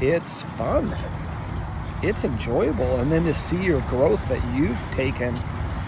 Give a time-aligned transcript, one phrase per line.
[0.00, 0.96] it's fun.
[2.02, 3.00] It's enjoyable.
[3.00, 5.34] And then to see your growth that you've taken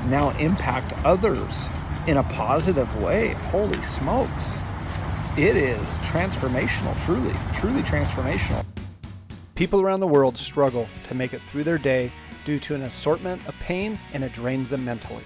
[0.07, 1.69] now impact others
[2.07, 3.29] in a positive way.
[3.51, 4.59] Holy smokes.
[5.37, 8.65] It is transformational, truly, truly transformational.
[9.55, 12.11] People around the world struggle to make it through their day
[12.45, 15.23] due to an assortment of pain and it drains them mentally.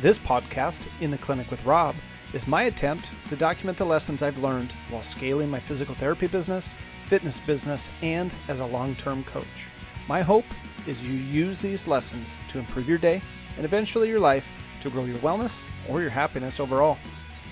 [0.00, 1.96] This podcast, In the Clinic with Rob,
[2.32, 6.74] is my attempt to document the lessons I've learned while scaling my physical therapy business,
[7.06, 9.66] fitness business, and as a long term coach.
[10.08, 10.46] My hope
[10.86, 13.20] is you use these lessons to improve your day
[13.56, 14.48] and eventually your life
[14.80, 16.98] to grow your wellness or your happiness overall.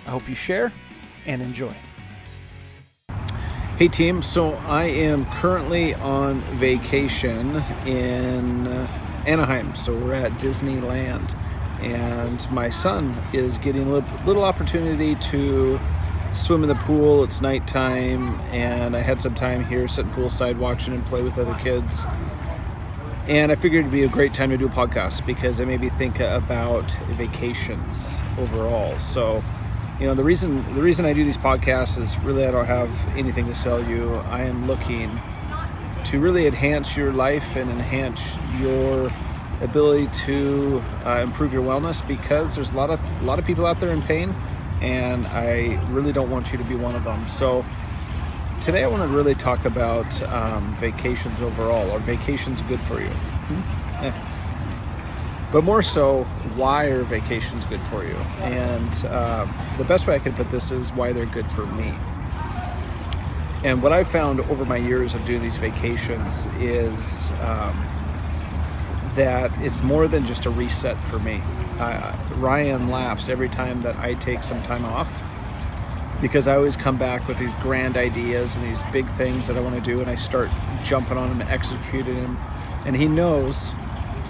[0.06, 0.72] I hope you share
[1.26, 1.74] and enjoy.
[3.76, 8.86] Hey team, so I am currently on vacation in uh,
[9.26, 9.74] Anaheim.
[9.74, 11.34] So we're at Disneyland
[11.82, 15.78] and my son is getting a little, little opportunity to
[16.32, 17.24] swim in the pool.
[17.24, 21.54] It's nighttime, and I had some time here sitting poolside watching and play with other
[21.54, 22.04] kids.
[23.28, 25.80] And I figured it'd be a great time to do a podcast because it made
[25.80, 28.98] me think about vacations overall.
[28.98, 29.44] So,
[30.00, 32.90] you know, the reason the reason I do these podcasts is really I don't have
[33.16, 34.14] anything to sell you.
[34.30, 35.20] I am looking
[36.06, 39.12] to really enhance your life and enhance your
[39.60, 43.66] ability to uh, improve your wellness because there's a lot of a lot of people
[43.66, 44.34] out there in pain,
[44.80, 47.28] and I really don't want you to be one of them.
[47.28, 47.64] So
[48.60, 51.90] today I want to really talk about um, vacations overall.
[51.90, 53.08] Are vacations good for you?
[53.08, 54.30] Hmm?
[55.52, 58.14] But more so, why are vacations good for you?
[58.42, 59.46] And uh,
[59.78, 61.92] the best way I can put this is why they're good for me.
[63.64, 67.84] And what I've found over my years of doing these vacations is um,
[69.14, 71.42] that it's more than just a reset for me.
[71.78, 75.10] Uh, Ryan laughs every time that I take some time off
[76.20, 79.60] because I always come back with these grand ideas and these big things that I
[79.60, 80.50] want to do, and I start
[80.84, 82.38] jumping on them executing them.
[82.84, 83.72] And he knows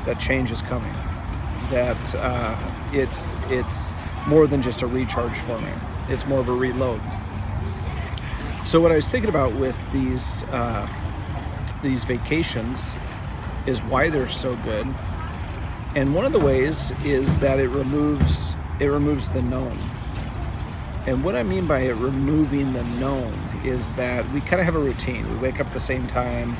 [0.05, 0.93] that change is coming.
[1.71, 2.57] That uh,
[2.93, 3.95] it's it's
[4.27, 5.71] more than just a recharge for me.
[6.09, 7.01] It's more of a reload.
[8.65, 10.89] So what I was thinking about with these uh,
[11.83, 12.95] these vacations
[13.67, 14.87] is why they're so good.
[15.95, 19.77] And one of the ways is that it removes it removes the known.
[21.07, 23.35] And what I mean by it removing the known
[23.65, 25.29] is that we kind of have a routine.
[25.31, 26.57] We wake up at the same time,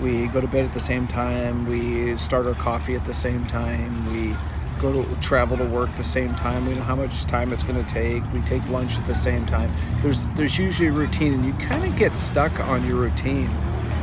[0.00, 3.46] we go to bed at the same time, we start our coffee at the same
[3.46, 4.36] time, we
[4.80, 6.66] go to travel to work the same time.
[6.66, 8.22] We know how much time it's going to take.
[8.32, 9.72] We take lunch at the same time.
[10.02, 13.50] There's there's usually a routine, and you kind of get stuck on your routine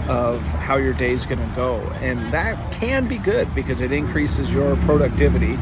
[0.07, 1.79] of how your day's going to go.
[2.01, 5.57] And that can be good because it increases your productivity.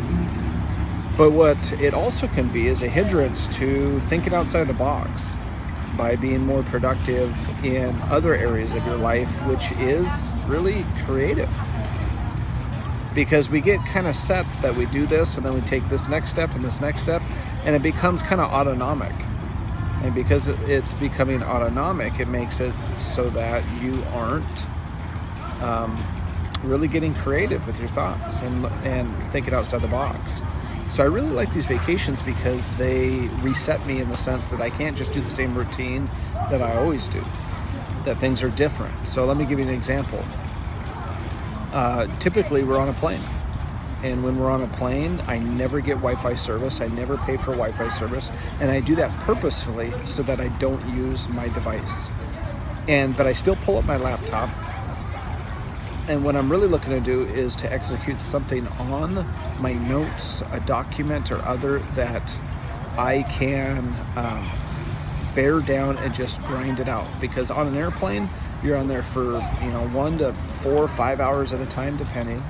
[1.18, 5.38] But what it also can be is a hindrance to thinking outside the box
[5.97, 11.53] by being more productive in other areas of your life, which is really creative.
[13.13, 16.07] Because we get kind of set that we do this and then we take this
[16.07, 17.22] next step and this next step,
[17.66, 19.13] and it becomes kind of autonomic
[20.03, 24.66] and because it's becoming autonomic, it makes it so that you aren't
[25.62, 26.03] um,
[26.63, 30.41] really getting creative with your thoughts and, and thinking outside the box.
[30.89, 34.69] So I really like these vacations because they reset me in the sense that I
[34.69, 36.09] can't just do the same routine
[36.50, 37.23] that I always do,
[38.03, 39.07] that things are different.
[39.07, 40.23] So let me give you an example.
[41.72, 43.23] Uh, typically, we're on a plane
[44.03, 46.81] and when we're on a plane, I never get Wi Fi service.
[46.81, 48.31] I never pay for Wi Fi service.
[48.59, 52.12] And I do that purposefully so that I don't use my device.
[52.88, 54.50] And but I still pull up my laptop.
[56.07, 59.25] And what I'm really looking to do is to execute something on
[59.59, 62.35] my notes, a document or other that
[62.97, 64.51] I can um,
[65.35, 67.07] bear down and just grind it out.
[67.22, 68.28] Because on an airplane,
[68.63, 69.23] you're on there for
[69.62, 72.44] you know one to four or five hours at a time, depending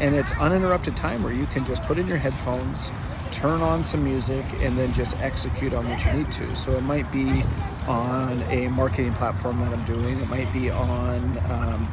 [0.00, 2.90] and it's uninterrupted time where you can just put in your headphones
[3.30, 6.56] turn on some music and then just execute on what you need to.
[6.56, 7.44] So it might be
[7.86, 10.18] on a marketing platform that i'm doing.
[10.18, 11.88] It might be on um,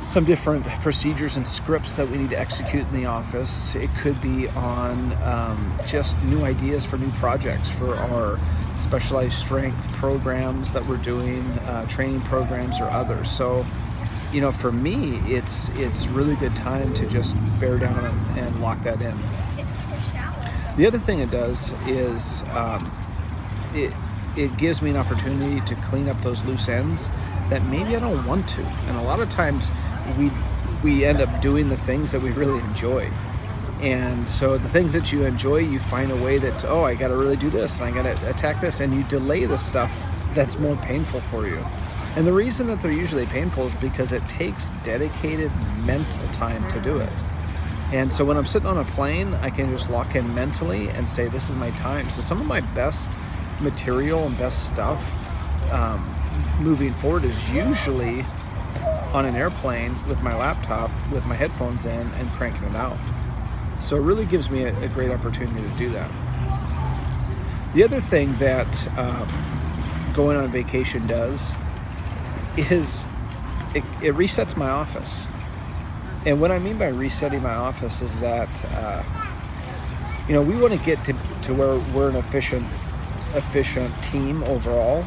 [0.00, 3.74] some different procedures and scripts that we need to execute in the office.
[3.74, 8.40] It could be on um, just new ideas for new projects for our
[8.78, 13.28] specialized strength programs that we're doing uh, training programs or others.
[13.30, 13.66] So
[14.32, 18.60] you know, for me, it's it's really good time to just bear down and, and
[18.60, 19.18] lock that in.
[20.76, 22.90] The other thing it does is um,
[23.74, 23.92] it
[24.36, 27.10] it gives me an opportunity to clean up those loose ends
[27.48, 28.62] that maybe I don't want to.
[28.62, 29.72] And a lot of times
[30.18, 30.30] we
[30.84, 33.10] we end up doing the things that we really enjoy.
[33.80, 37.08] And so the things that you enjoy, you find a way that oh, I got
[37.08, 40.04] to really do this, and I got to attack this, and you delay the stuff
[40.34, 41.64] that's more painful for you.
[42.18, 45.52] And the reason that they're usually painful is because it takes dedicated
[45.84, 47.12] mental time to do it.
[47.92, 51.08] And so when I'm sitting on a plane, I can just lock in mentally and
[51.08, 52.10] say, This is my time.
[52.10, 53.16] So some of my best
[53.60, 55.00] material and best stuff
[55.70, 56.12] um,
[56.58, 58.24] moving forward is usually
[59.12, 62.98] on an airplane with my laptop with my headphones in and cranking it out.
[63.78, 66.10] So it really gives me a, a great opportunity to do that.
[67.74, 69.28] The other thing that um,
[70.14, 71.54] going on vacation does
[72.58, 73.04] is
[73.74, 75.26] it, it, resets my office.
[76.26, 79.02] And what I mean by resetting my office is that, uh,
[80.26, 82.66] you know, we want to get to, to where we're an efficient,
[83.34, 85.04] efficient team overall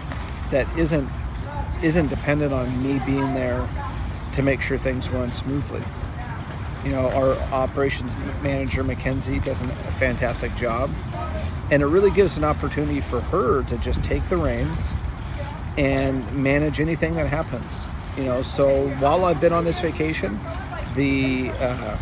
[0.52, 1.08] that isn't
[1.84, 3.68] isn't dependent on me being there
[4.32, 5.82] to make sure things run smoothly.
[6.86, 10.92] You know, our operations manager Mackenzie does a fantastic job,
[11.72, 14.94] and it really gives an opportunity for her to just take the reins
[15.78, 17.88] and manage anything that happens.
[18.18, 20.40] You know, so while I've been on this vacation,
[20.96, 21.98] the uh,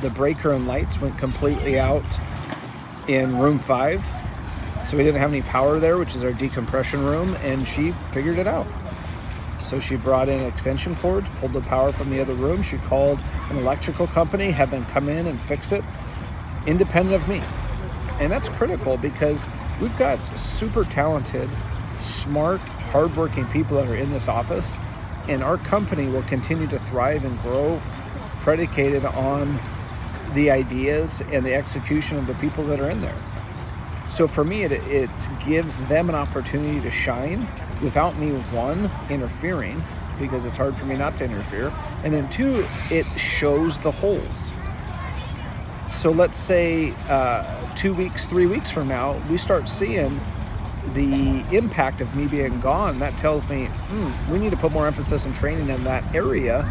[0.00, 2.04] the breaker and lights went completely out
[3.08, 4.04] in room five
[4.88, 8.38] so we didn't have any power there, which is our decompression room, and she figured
[8.38, 8.66] it out.
[9.60, 12.62] So she brought in extension cords, pulled the power from the other room.
[12.62, 13.20] She called
[13.50, 15.84] an electrical company, had them come in and fix it,
[16.66, 17.42] independent of me.
[18.18, 19.46] And that's critical because
[19.78, 21.50] we've got super talented,
[22.00, 24.78] smart, hardworking people that are in this office,
[25.28, 27.80] and our company will continue to thrive and grow
[28.40, 29.58] predicated on
[30.34, 33.16] the ideas and the execution of the people that are in there.
[34.08, 35.10] So for me, it, it
[35.44, 37.46] gives them an opportunity to shine
[37.82, 39.82] without me, one, interfering,
[40.18, 41.72] because it's hard for me not to interfere,
[42.04, 44.52] and then two, it shows the holes.
[45.90, 50.20] So let's say uh, two weeks, three weeks from now, we start seeing
[50.94, 52.98] the impact of me being gone.
[52.98, 56.70] That tells me hmm, we need to put more emphasis and training in that area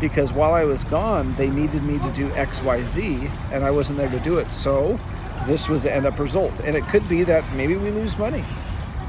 [0.00, 3.70] because while I was gone, they needed me to do X, Y, Z, and I
[3.70, 4.52] wasn't there to do it.
[4.52, 4.98] So
[5.46, 6.60] this was the end up result.
[6.60, 8.44] And it could be that maybe we lose money.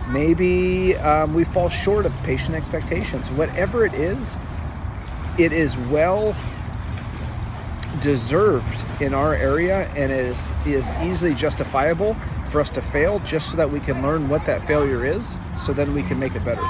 [0.09, 3.31] Maybe um, we fall short of patient expectations.
[3.31, 4.37] Whatever it is,
[5.37, 6.35] it is well
[7.99, 12.15] deserved in our area and is is easily justifiable
[12.49, 15.73] for us to fail just so that we can learn what that failure is so
[15.73, 16.65] then we can make it better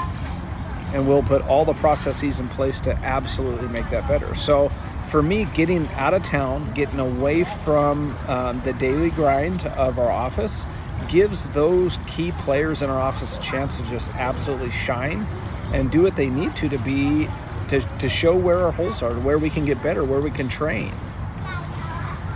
[0.92, 4.70] and we'll put all the processes in place to absolutely make that better so
[5.10, 10.10] for me, getting out of town, getting away from um, the daily grind of our
[10.10, 10.64] office,
[11.08, 15.26] gives those key players in our office a chance to just absolutely shine
[15.72, 17.28] and do what they need to to be
[17.68, 20.48] to, to show where our holes are, where we can get better, where we can
[20.48, 20.92] train.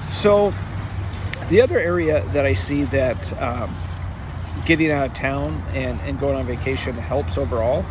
[0.09, 0.53] So,
[1.55, 3.73] the other area that I see that um,
[4.67, 7.85] getting out of town and, and going on vacation helps overall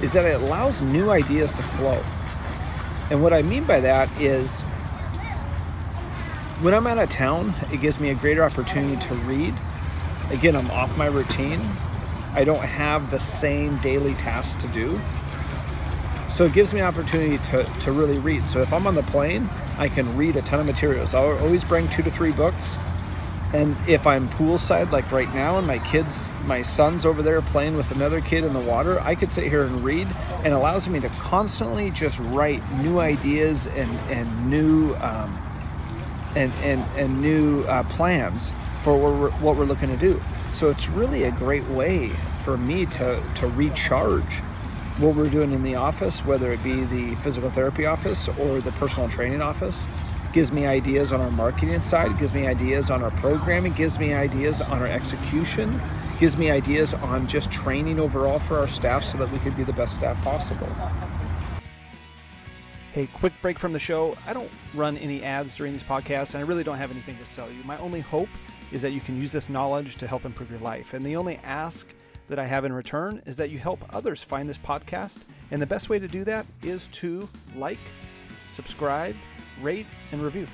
[0.00, 2.02] is that it allows new ideas to flow.
[3.10, 4.62] And what I mean by that is
[6.62, 9.52] when I'm out of town, it gives me a greater opportunity to read.
[10.30, 11.60] Again, I'm off my routine.
[12.32, 14.98] I don't have the same daily tasks to do.
[16.30, 18.48] So it gives me an opportunity to, to really read.
[18.48, 21.12] So if I'm on the plane, I can read a ton of materials.
[21.12, 22.78] I'll always bring two to three books
[23.52, 27.76] and if I'm poolside, like right now, and my kids, my son's over there playing
[27.76, 30.06] with another kid in the water, I could sit here and read,
[30.44, 35.36] and allows me to constantly just write new ideas and and new um,
[36.36, 38.52] and and and new uh, plans
[38.82, 40.22] for what we're, what we're looking to do.
[40.52, 42.10] So it's really a great way
[42.44, 44.42] for me to to recharge
[44.98, 48.70] what we're doing in the office, whether it be the physical therapy office or the
[48.72, 49.88] personal training office
[50.32, 54.12] gives me ideas on our marketing side, gives me ideas on our programming, gives me
[54.12, 55.80] ideas on our execution,
[56.18, 59.64] gives me ideas on just training overall for our staff so that we could be
[59.64, 60.68] the best staff possible.
[62.92, 64.16] Hey, quick break from the show.
[64.26, 67.26] I don't run any ads during these podcasts, and I really don't have anything to
[67.26, 67.62] sell you.
[67.64, 68.28] My only hope
[68.72, 70.94] is that you can use this knowledge to help improve your life.
[70.94, 71.86] And the only ask
[72.28, 75.20] that I have in return is that you help others find this podcast.
[75.50, 77.78] And the best way to do that is to like,
[78.48, 79.16] subscribe,
[79.62, 80.46] rate, and review.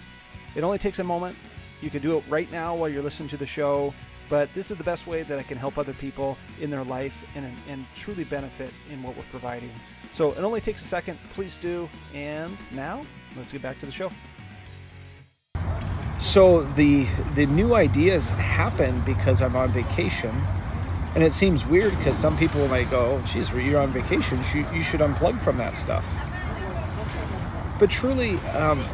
[0.54, 1.36] It only takes a moment.
[1.82, 3.92] You can do it right now while you're listening to the show,
[4.28, 7.28] but this is the best way that I can help other people in their life
[7.36, 9.70] and, and truly benefit in what we're providing.
[10.12, 11.18] So it only takes a second.
[11.34, 11.88] Please do.
[12.14, 13.02] And now,
[13.36, 14.10] let's get back to the show.
[16.18, 20.34] So the the new ideas happen because I'm on vacation,
[21.14, 24.38] and it seems weird because some people might go, oh, "Geez, you're on vacation.
[24.74, 26.04] You should unplug from that stuff."
[27.78, 28.86] But truly, um,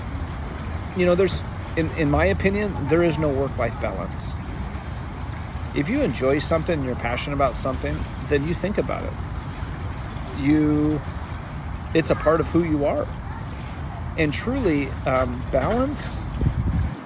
[0.97, 1.43] you know, there's,
[1.77, 4.35] in, in my opinion, there is no work life balance.
[5.75, 7.97] If you enjoy something you're passionate about something,
[8.29, 9.13] then you think about it.
[10.39, 11.01] you
[11.95, 13.07] it's a part of who you are
[14.19, 16.27] and truly um, balance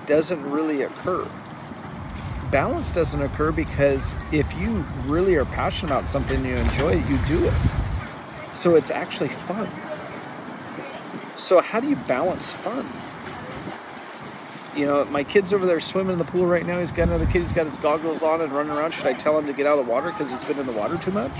[0.06, 1.28] doesn't really occur
[2.50, 7.18] balance doesn't occur because if you really are passionate about something you enjoy it you
[7.26, 7.54] do it
[8.52, 9.68] so it's actually fun
[11.46, 12.86] so how do you balance fun
[14.76, 16.78] you know, my kid's over there swimming in the pool right now.
[16.78, 17.40] He's got another kid.
[17.40, 18.92] He's got his goggles on and running around.
[18.92, 20.72] Should I tell him to get out of the water because it's been in the
[20.72, 21.32] water too much?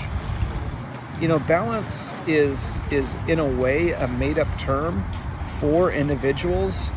[1.21, 5.05] You know, balance is is in a way a made up term
[5.59, 6.89] for individuals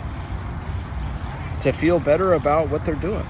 [1.61, 3.26] to feel better about what they're doing.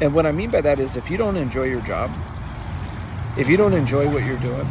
[0.00, 2.12] And what I mean by that is if you don't enjoy your job,
[3.36, 4.68] if you don't enjoy what you're doing,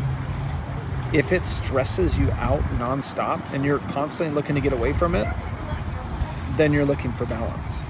[1.12, 5.28] if it stresses you out nonstop and you're constantly looking to get away from it,
[6.56, 7.82] then you're looking for balance.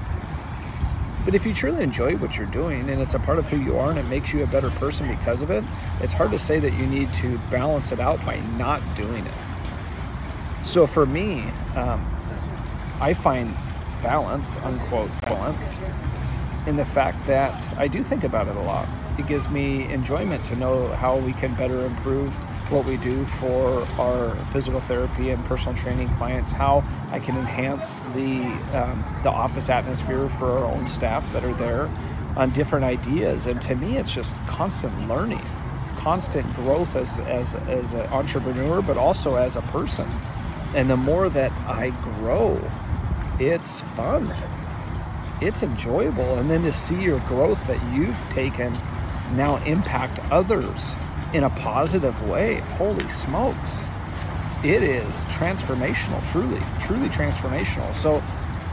[1.25, 3.77] But if you truly enjoy what you're doing and it's a part of who you
[3.77, 5.63] are and it makes you a better person because of it,
[5.99, 9.33] it's hard to say that you need to balance it out by not doing it.
[10.63, 11.43] So for me,
[11.75, 12.05] um,
[13.01, 13.53] I find
[14.01, 15.73] balance, unquote, balance,
[16.67, 18.87] in the fact that I do think about it a lot.
[19.17, 22.33] It gives me enjoyment to know how we can better improve
[22.69, 28.01] what we do for our physical therapy and personal training clients, how I can enhance
[28.13, 28.41] the
[28.77, 31.89] um, the office atmosphere for our own staff that are there
[32.35, 33.45] on different ideas.
[33.45, 35.45] And to me, it's just constant learning,
[35.97, 40.09] constant growth as as as an entrepreneur, but also as a person.
[40.75, 42.61] And the more that I grow,
[43.39, 44.33] it's fun.
[45.41, 48.73] It's enjoyable, and then to see your growth that you've taken
[49.35, 50.95] now impact others
[51.33, 52.55] in a positive way.
[52.77, 53.85] Holy smokes.
[54.63, 57.93] It is transformational, truly, truly transformational.
[57.93, 58.21] So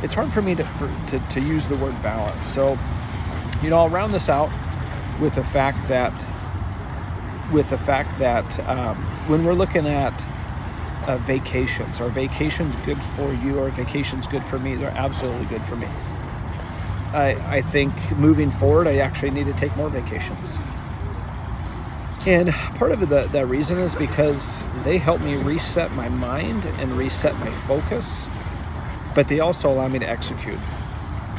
[0.03, 2.45] it's hard for me to, for, to, to use the word balance.
[2.47, 2.79] So,
[3.63, 4.51] you know, I'll round this out
[5.21, 6.13] with the fact that,
[7.53, 8.97] with the fact that um,
[9.29, 10.25] when we're looking at
[11.07, 14.75] uh, vacations, are vacations good for you or vacations good for me?
[14.75, 15.87] They're absolutely good for me.
[17.13, 20.59] I, I think moving forward, I actually need to take more vacations.
[22.27, 26.91] And part of the, that reason is because they help me reset my mind and
[26.93, 28.29] reset my focus,
[29.15, 30.59] but they also allow me to execute.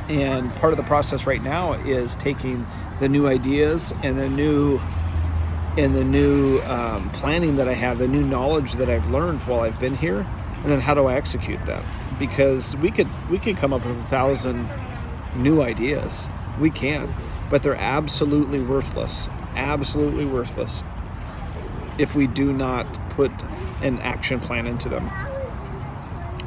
[0.07, 2.65] And part of the process right now is taking
[3.01, 4.79] the new ideas and the new
[5.77, 9.59] and the new um, planning that I have, the new knowledge that I've learned while
[9.59, 10.25] I've been here,
[10.63, 11.83] and then how do I execute that?
[12.17, 14.67] Because we could we could come up with a thousand
[15.35, 16.29] new ideas,
[16.59, 17.13] we can,
[17.49, 20.83] but they're absolutely worthless absolutely worthless
[21.97, 23.31] if we do not put
[23.81, 25.09] an action plan into them.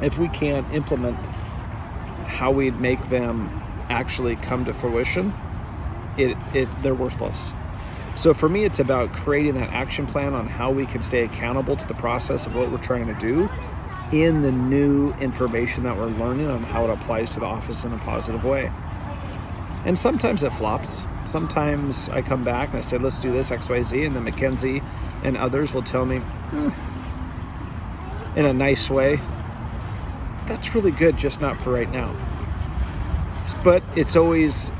[0.01, 1.17] If we can't implement
[2.25, 5.33] how we'd make them actually come to fruition,
[6.17, 7.53] it, it they're worthless.
[8.15, 11.75] So for me, it's about creating that action plan on how we can stay accountable
[11.77, 13.49] to the process of what we're trying to do
[14.11, 17.93] in the new information that we're learning on how it applies to the office in
[17.93, 18.71] a positive way.
[19.85, 21.05] And sometimes it flops.
[21.25, 24.81] Sometimes I come back and I say, let's do this, XYZ, and then Mackenzie
[25.23, 26.69] and others will tell me, hmm,
[28.37, 29.19] in a nice way,
[30.47, 32.15] that's really good, just not for right now.
[33.63, 34.71] But it's always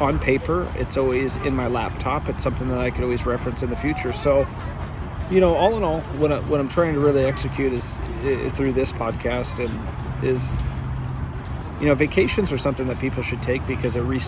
[0.00, 3.70] on paper, it's always in my laptop, it's something that I could always reference in
[3.70, 4.12] the future.
[4.12, 4.46] So,
[5.30, 8.52] you know, all in all, what, I, what I'm trying to really execute is, is
[8.52, 10.54] through this podcast and is
[11.80, 14.20] you know, vacations are something that people should take because it re-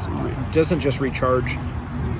[0.52, 1.52] doesn't just recharge,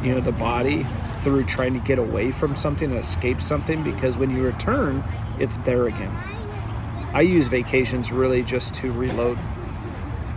[0.03, 0.87] you know, the body
[1.23, 3.83] through trying to get away from something and escape something.
[3.83, 5.03] Because when you return,
[5.39, 6.15] it's there again.
[7.15, 9.39] I use vacations really just to reload,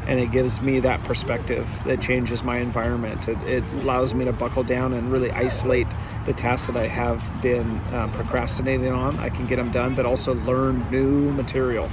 [0.08, 3.28] and it gives me that perspective that changes my environment.
[3.28, 5.88] It, it allows me to buckle down and really isolate
[6.26, 9.20] the tasks that I have been uh, procrastinating on.
[9.20, 11.90] I can get them done, but also learn new material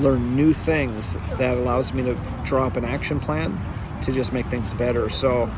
[0.00, 2.14] learn new things that allows me to
[2.44, 3.58] draw up an action plan
[4.02, 5.10] to just make things better.
[5.10, 5.50] So,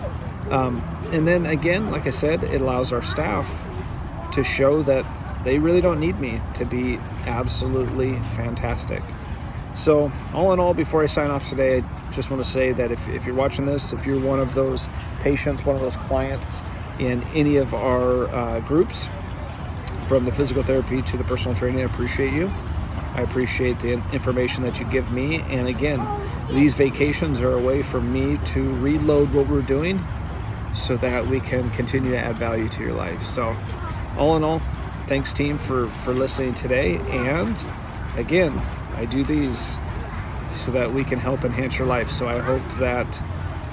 [0.51, 0.83] um,
[1.13, 3.49] and then again, like I said, it allows our staff
[4.33, 5.07] to show that
[5.45, 9.03] they really don't need me to be absolutely fantastic.
[9.75, 12.93] So, all in all, before I sign off today, I just want to say that
[12.93, 14.89] if, if you're watching this, if you're one of those
[15.21, 16.63] patients, one of those clients
[16.99, 19.09] in any of our uh, groups,
[20.13, 22.53] from the physical therapy to the personal training, I appreciate you.
[23.15, 25.43] I appreciate the information that you give me.
[25.43, 26.07] And again,
[26.51, 30.03] these vacations are a way for me to reload what we're doing
[30.75, 33.25] so that we can continue to add value to your life.
[33.27, 33.57] So,
[34.17, 34.61] all in all,
[35.07, 36.97] thanks, team, for, for listening today.
[37.11, 37.63] And
[38.17, 38.59] again,
[38.97, 39.77] I do these
[40.53, 42.11] so that we can help enhance your life.
[42.11, 43.23] So, I hope that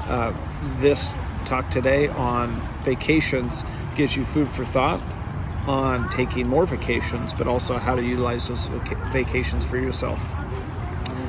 [0.07, 0.33] uh,
[0.77, 1.15] this
[1.45, 3.63] talk today on vacations
[3.95, 5.01] gives you food for thought
[5.69, 10.19] on taking more vacations, but also how to utilize those vac- vacations for yourself.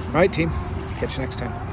[0.07, 0.51] All right, team.
[0.99, 1.70] Catch you next time.